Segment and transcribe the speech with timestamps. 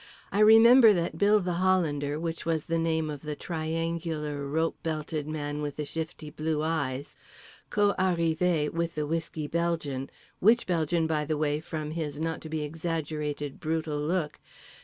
[0.31, 5.61] I remember that Bill the Hollander—which was the name of the triangular rope belted man
[5.61, 7.15] with shifty blue eyes
[7.69, 10.09] (co arrivé with the whiskey Belgian;
[10.39, 14.49] which Belgian, by the way, from his not to be exaggerated brutal look, B.